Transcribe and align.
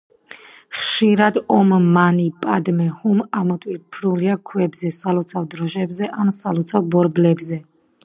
ხშირად 0.77 1.35
„ომ 1.55 1.73
მანი 1.97 2.25
პადმე 2.47 2.89
ჰუმ“ 3.03 3.21
ამოტვიფრულია 3.43 4.41
ქვებზე, 4.51 4.95
სალოცავ 4.99 5.49
დროშებზე 5.55 6.13
ან 6.25 6.37
სალოცავ 6.43 6.93
ბორბლებზე. 6.97 7.65